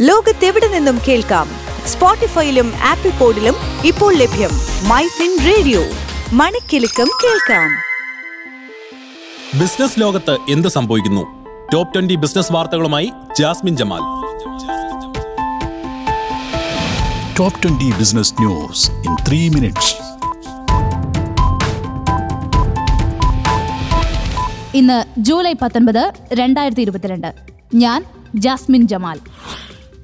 ലോകത്തെവിടെ 0.00 0.68
നിന്നും 0.68 0.98
കേൾക്കാം? 1.08 1.48
സ്പോട്ടിഫൈയിലും 1.86 2.72
ആപ്പിൾ 2.84 3.10
പോഡിലും 3.10 3.54
ഇപ്പോൾ 3.84 4.14
ലഭ്യം 4.14 4.50
മൈ 4.88 5.02
ഫിൻ 5.06 5.38
റേഡിയോ. 5.46 5.80
മണിക്കെലക്കം 6.32 7.08
കേൾക്കാം. 7.24 7.70
ബിസിനസ് 9.60 10.00
ലോകത്ത് 10.00 10.36
എന്ത് 10.50 10.68
സംഭവിക്കുന്നു? 10.68 11.46
ടോപ്പ് 11.72 11.94
ട്വന്റി 11.94 12.14
ബിസിനസ് 12.14 12.52
വാർത്തകളുമായി 12.52 13.12
Jasmin 13.38 13.76
Jamal. 13.76 14.00
Top 17.38 17.62
twenty 17.62 17.98
business 17.98 18.34
news 18.40 18.90
in 18.90 19.16
three 19.28 19.48
minutes. 19.48 19.94
ഇന്ന് 24.76 25.04
ജൂലൈ 25.18 25.54
പത്തൊൻപത് 25.62 26.12
രണ്ടായിരത്തി 26.32 26.80
ഇരുപത്തിരണ്ട്. 26.80 27.34
ഞാൻ 27.74 28.04
ജാസ്മിൻ 28.34 28.88
ജമാൽ. 28.88 29.20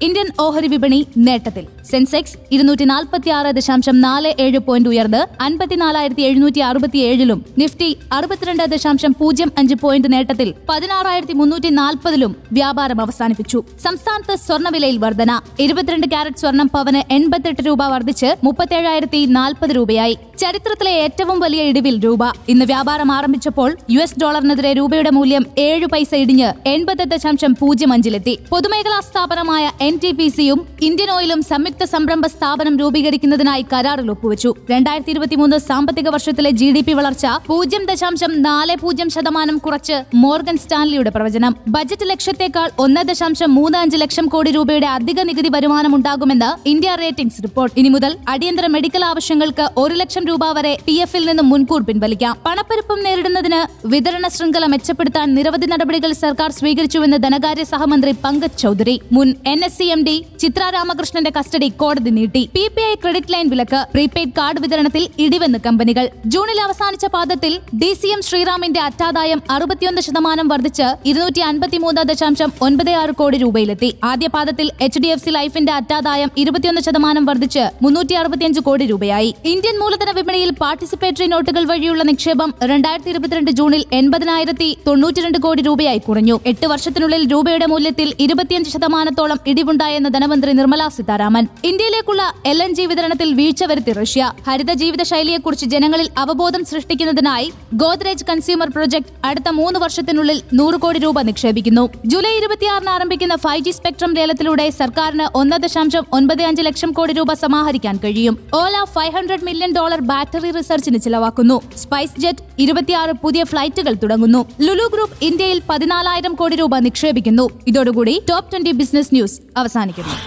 ഇന്ത്യൻ 0.01 0.27
ഓഹരി 0.39 0.67
വിപണി 0.67 1.07
നേട്ടത്തിൽ. 1.17 1.67
സെൻസെക്സ് 1.91 2.37
ഇരുന്നൂറ്റി 2.51 2.83
നാൽപ്പത്തി 2.83 3.29
ആറ് 3.29 3.55
ദശാംശം 3.55 4.01
നാല് 4.01 4.33
ഏഴ് 4.39 4.59
പോയിന്റ് 4.59 4.89
ഉയർന്ന് 4.89 5.43
അൻപത്തിനാലായിരത്തി 5.43 6.21
എഴുന്നൂറ്റി 6.21 6.59
അറുപത്തി 6.59 6.97
ഏഴിലും 6.97 7.45
നിഫ്റ്റി 7.57 7.97
അറുപത്തിരണ്ട് 8.13 8.63
ദശാംശം 8.63 9.15
പൂജ്യം 9.19 9.51
അഞ്ച് 9.57 9.75
പോയിന്റ് 9.75 10.13
നേട്ടത്തിൽ 10.13 10.53
പതിനാറായിരത്തി 10.69 11.33
മുന്നൂറ്റി 11.33 11.69
നാൽപ്പതിലും 11.69 12.35
വ്യാപാരം 12.51 13.01
അവസാനിപ്പിച്ചു. 13.01 13.63
സംസ്ഥാനത്ത് 13.83 14.35
സ്വർണവിലയിൽ 14.35 14.97
വർധന. 14.97 15.41
ഇരുപത്തിരണ്ട് 15.59 16.07
കാരറ്റ് 16.07 16.37
സ്വർണം 16.37 16.69
പവന് 16.73 17.13
എൺപത്തെട്ട് 17.13 17.67
രൂപ 17.67 17.83
വർദ്ധിച്ച് 17.83 18.35
മുപ്പത്തേഴായിരത്തി 18.43 19.25
നാൽപ്പത് 19.25 19.69
രൂപയായി. 19.69 20.17
ചരിത്രത്തിലെ 20.39 20.91
ഏറ്റവും 20.91 21.39
വലിയ 21.39 21.61
ഇടിവിൽ 21.61 21.99
രൂപ. 21.99 22.19
ഇന്ന് 22.49 22.65
വ്യാപാരം 22.65 23.11
ആരംഭിച്ചപ്പോൾ 23.11 23.77
യു 23.89 23.99
എസ് 23.99 24.19
ഡോളറിനെതിരെ 24.21 24.73
രൂപയുടെ 24.73 25.09
മൂല്യം 25.09 25.45
ഏഴ് 25.57 25.85
പൈസ 25.85 26.15
ഇടിഞ്ഞ് 26.15 26.67
എൺപത് 26.67 27.03
ദശാംശം 27.03 27.55
പൂജ്യം 27.59 27.93
അഞ്ചിലെത്തി. 27.93 28.39
പൊതുമേഖലാ 28.51 28.99
സ്ഥാപനമായ 28.99 29.71
എൻ 29.81 29.99
ടി 30.03 30.11
പി 30.11 30.27
സിയും 30.27 30.67
ഇന്ത്യൻ 30.81 31.11
ഓയിലും 31.11 31.41
സംയുക്ത 31.41 31.83
സംരംഭ 31.83 32.25
സ്ഥാപനം 32.27 32.79
രൂപീകരിക്കുന്നതിനായി 32.79 33.65
കരാറിൽ 33.73 34.11
ഒപ്പുവച്ചു. 34.11 34.53
രണ്ടായിരത്തി 34.71 35.11
ഇരുപത്തിമൂന്ന് 35.11 35.57
സാമ്പത്തിക 35.57 36.09
വർഷത്തിലെ 36.09 36.49
ജി 36.49 36.71
ഡി 36.71 36.81
പി 36.81 36.93
വളർച്ച 36.93 37.25
പൂജ്യം 37.47 37.85
ദശാംശം 37.85 38.41
നാല് 38.41 38.75
പൂജ്യം 38.81 39.09
ശതമാനം 39.09 39.57
കുറച്ച് 39.57 40.03
മോർഗൻ 40.15 40.57
സ്റ്റാൻലിയുടെ 40.57 41.09
പ്രവചനം. 41.09 41.55
ബജറ്റ് 41.67 42.09
ലക്ഷ്യത്തേക്കാൾ 42.09 42.69
ഒന്ന് 42.79 43.01
ദശാംശം 43.07 43.55
മൂന്ന് 43.55 43.77
അഞ്ച് 43.77 43.97
ലക്ഷം 43.97 44.27
കോടി 44.27 44.51
രൂപയുടെ 44.51 44.87
അധിക 44.87 45.21
നികുതി 45.21 45.49
വരുമാനം 45.51 45.95
ഉണ്ടാകുമെന്ന് 45.95 46.69
ഇന്ത്യ 46.69 46.95
റേറ്റിംഗ്സ് 46.95 47.43
റിപ്പോർട്ട്. 47.43 47.79
ഇനി 47.79 47.89
മുതൽ 47.89 48.17
അടിയന്തര 48.29 48.67
മെഡിക്കൽ 48.67 49.05
ആവശ്യങ്ങൾക്ക് 49.05 49.69
ഒരു 49.77 49.93
ലക്ഷം 49.93 50.24
രൂപ 50.27 50.51
വരെ 50.51 50.77
പി 50.85 50.93
എഫിൽ 50.93 51.25
നിന്നും 51.25 51.49
മുൻകൂർ 51.49 51.81
പിൻവലിക്കാം. 51.81 52.37
പണപ്പെരുപ്പം 52.45 53.03
നേരിടുന്നതിന് 53.03 53.87
വിതരണ 53.87 54.27
ശൃംഖല 54.27 54.65
മെച്ചപ്പെടുത്താൻ 54.65 55.35
നിരവധി 55.35 55.65
നടപടികൾ 55.65 56.11
സർക്കാർ 56.11 56.51
സ്വീകരിച്ചുവെന്ന് 56.51 57.17
ധനകാര്യ 57.17 57.63
സഹമന്ത്രി 57.63 58.11
പങ്കജ് 58.23 58.57
ചൌധരി. 58.57 59.01
മുൻ 59.11 59.35
N 59.47 59.65
S 59.65 59.77
C 59.77 59.83
M 59.83 60.03
D 60.05 60.25
Chitra 60.39 60.63
രാമകൃഷ്ണന്റെ 60.73 61.31
custody 61.39 61.69
കോടതി 61.69 62.09
നീട്ടി. 62.09 62.49
P 62.55 62.67
P 62.67 62.81
I 62.81 62.95
credit 62.95 63.33
line 63.33 63.49
വിലക്ക് 63.49 63.85
പ്രീപെയ്ഡ് 63.93 64.33
കാർഡ് 64.37 64.61
വിതരണത്തിൽ 64.61 65.09
ഇടിവെന്ന് 65.19 65.59
കമ്പനികൾ. 65.65 66.09
ജൂണിൽ 66.25 66.61
അവസാനിച്ച 66.61 67.05
പാദത്തിൽ 67.05 67.59
ഡി 67.81 67.93
സി 67.93 68.07
എം 68.07 68.21
ശ്രീറാമിന്റെ 68.21 68.79
അറ്റാദായം 68.79 69.41
അറുപത്തിയൊന്ന് 69.49 70.01
ശതമാനം 70.01 70.47
വർദ്ധിച്ച് 70.47 70.87
ഇരുന്നൂറ്റി 71.05 71.39
അൻപത്തിമൂന്ന് 71.39 72.01
ദശാംശം 72.01 72.51
ഒൻപത് 72.61 72.89
ആറ് 72.89 73.15
കോടി 73.15 73.37
രൂപയിലെത്തി. 73.37 73.95
ആദ്യ 74.03 74.27
പാദത്തിൽ 74.27 74.71
എച്ച് 74.81 74.99
ഡി 74.99 75.07
എഫ് 75.07 75.25
സി 75.25 75.29
ലൈഫിന്റെ 75.29 75.73
അറ്റാദായം 75.73 76.31
ഇരുപത്തിയൊന്ന് 76.37 76.81
ശതമാനം 76.81 77.25
വർദ്ധിച്ച് 77.25 77.63
മുന്നൂറ്റി 77.81 78.13
അറുപത്തിയഞ്ച് 78.13 78.59
കോടി 78.59 78.85
രൂപയായി. 78.85 79.35
ഇന്ത്യൻ 79.45 79.79
മൂലധന 79.79 80.11
വിപണിയിൽ 80.17 80.51
പാർട്ടിസിപ്പേറ്ററി 80.61 81.27
നോട്ടുകൾ 81.33 81.63
വഴിയുള്ള 81.71 82.03
നിക്ഷേപം 82.09 82.49
രണ്ടായിരത്തി 82.71 83.09
ഇരുപത്തിരണ്ട് 83.13 83.51
ജൂണിൽ 83.57 83.83
എൺപതിനായിരത്തി 83.99 84.69
തൊണ്ണൂറ്റിരണ്ട് 84.87 85.39
കോടി 85.45 85.61
രൂപയായി 85.67 86.01
കുറഞ്ഞു. 86.07 86.35
എട്ട് 86.51 86.67
വർഷത്തിനുള്ളിൽ 86.71 87.23
രൂപയുടെ 87.33 87.67
മൂല്യത്തിൽ 87.73 88.09
ഇരുപത്തിയഞ്ച് 88.25 88.71
ശതമാനത്തോളം 88.75 89.39
ഇടിവുണ്ടായെന്ന് 89.51 90.09
ധനമന്ത്രി 90.15 90.51
നിർമ്മലാ 90.59 90.87
സീതാരാമൻ. 90.97 91.47
ഇന്ത്യയിലേക്കുള്ള 91.69 92.23
എൽ 92.51 92.59
എൻ 92.63 92.73
ജി 92.77 92.85
വിതരണത്തിൽ 92.91 93.29
വീഴ്ച 93.39 93.63
വരുത്തി 93.71 93.93
റഷ്യ. 93.99 94.31
ഹരിത 94.47 94.73
ജീവിത 94.81 95.03
ശൈലിയെക്കുറിച്ച് 95.11 95.67
ജനങ്ങളിൽ 95.73 96.09
അവബോധം 96.23 96.65
സൃഷ്ടിക്കുന്നതിനായി 96.71 97.47
ഗോദ്രേജ് 97.83 98.27
കൺസ്യൂമർ 98.29 98.69
പ്രൊജക്ട് 98.75 99.13
അടുത്ത 99.29 99.49
മൂന്ന് 99.59 99.79
വർഷത്തിനുള്ളിൽ 99.85 100.39
നൂറ് 100.59 100.79
കോടി 100.85 100.99
രൂപ 101.05 101.21
നിക്ഷേപിക്കുന്നു. 101.29 101.85
ജൂലൈ 102.13 102.33
ഇരുപത്തിയാറിന് 102.39 102.91
ആരംഭിക്കുന്ന 102.95 103.37
ഫൈവ് 103.45 103.65
ജി 103.67 103.71
സ്പെക്ട്രം 103.79 104.13
ലേലത്തിലൂടെ 104.19 104.67
സർക്കാരിന് 104.81 105.27
ഒന്ന് 105.41 105.57
ദശാംശം 105.65 106.05
ഒൻപത് 106.19 106.43
അഞ്ച് 106.49 106.65
ലക്ഷം 106.69 106.91
കോടി 106.99 107.13
രൂപ 107.19 107.33
സമാഹരിക്കാൻ 107.43 107.95
കഴിയും. 108.03 108.37
Ola 108.61 108.83
five 108.95 109.13
hundred 109.17 109.45
million 109.49 109.73
dollar 109.79 110.01
battery 110.11 110.51
റിസർച്ചിന് 110.57 110.99
ചിലവാക്കുന്നു. 111.05 111.57
സ്പൈസ് 111.83 112.19
ജെറ്റ് 112.23 112.45
ഇരുപത്തിയാറ് 112.65 113.15
പുതിയ 113.23 113.43
ഫ്ലൈറ്റുകൾ 113.51 113.93
തുടങ്ങുന്നു. 114.03 114.41
ലുലു 114.67 114.87
ഗ്രൂപ്പ് 114.95 115.17
ഇന്ത്യയിൽ 115.29 115.59
പതിനാലായിരം 115.71 116.35
കോടി 116.41 116.55
രൂപ 116.61 116.79
നിക്ഷേപിക്കുന്നു. 116.87 117.45
ഇതോടുകൂടി 117.67 118.15
ടോപ്പ് 118.31 118.51
ട്വന്റി 118.53 118.73
ബിസിനസ് 118.81 119.13
ന്യൂസ് 119.17 119.39
അവസാനിക്കുന്നു. 119.57 120.17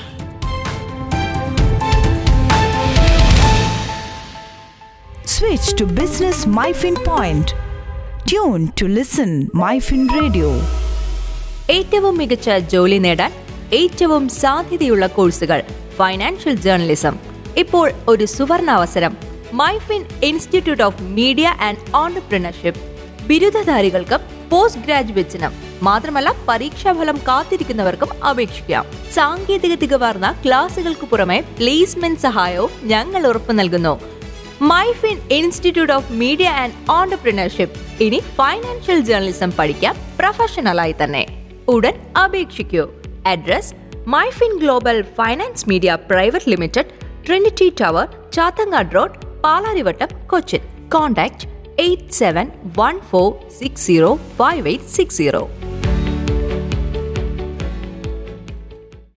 Switch 5.41 5.69
to 5.79 5.85
Business 5.99 6.39
MyFin 6.57 6.97
Point. 7.09 7.49
Tune 8.31 8.65
to 8.79 8.87
listen 8.97 9.31
MyFin 9.61 10.03
Radio. 10.17 10.49
ഏറ്റവും 11.77 12.15
മികച്ച 12.21 12.49
ജോലി 12.73 12.99
നേടാൻ 13.05 13.33
ഏറ്റവും 13.81 14.25
സാധ്യതയുള്ള 14.43 15.05
കോഴ്സുകൾ 15.17 15.61
ഫൈനാൻഷ്യൽ 15.99 16.55
ജേർണലിസം 16.65 17.15
ഇപ്പോൾ 17.63 17.87
ഒരു 18.13 18.25
സുവർണ 18.35 18.69
അവസരം. 18.79 19.13
Myfin 19.53 20.07
institute 20.23 20.83
of 20.83 21.03
media 21.03 21.49
and 21.49 21.97
entrepreneurship. 21.97 22.81
ബിരുദധാരികൾക്കും 23.27 24.21
post 24.51 24.83
ഗ്രാജുവേറ്റ്സിനും 24.83 25.53
മാത്രമല്ല 25.83 26.35
പരീക്ഷാഫലം 26.49 27.17
കാത്തിരിക്കുന്നവർക്കും 27.29 28.25
അപേക്ഷിക്കാം. 28.25 28.87
സാങ്കേതിക 29.15 29.75
തികവാർന്ന 29.75 30.43
ക്ലാസുകൾക്ക് 30.47 31.07
പുറമെ 31.07 31.41
പ്ലേസ്മെന്റ് 31.41 32.21
സഹായവും 32.21 32.71
ഞങ്ങൾ 32.83 33.27
ഉറപ്പു 33.27 33.53
നൽകുന്നു. 33.53 34.01
Myfin 34.63 35.29
institute 35.31 35.93
of 35.93 36.13
media 36.13 36.49
and 36.49 36.73
entrepreneurship. 36.91 38.03
ഇനി 38.03 38.23
ഫൈനാൻഷ്യൽ 38.35 39.01
ജേർണലിസം 39.01 39.53
പഠിക്കാം 39.53 39.97
പ്രൊഫഷണലായി 40.19 40.95
തന്നെ. 41.05 41.27
ഉടൻ 41.69 41.95
അപേക്ഷിക്കൂ. 42.25 42.89
Address 43.27 43.75
Myfin 44.07 44.59
global 44.59 45.03
finance 45.03 45.69
media 45.69 45.99
private 46.11 46.51
limited 46.51 46.87
Trinity 47.27 47.73
tower 47.81 48.09
Chathangad 48.33 48.95
road 48.95 49.28
Palarivattom 49.45 50.09
Cochin. 50.27 50.61
Contact 50.95 51.59
eight 51.81 52.13
seven 52.13 52.51
one 52.79 53.01
four 53.01 53.51
six 53.51 53.87
zero 53.87 54.15
five 54.15 54.69
eight 54.69 54.85
six 54.85 55.17
zero 55.17 55.49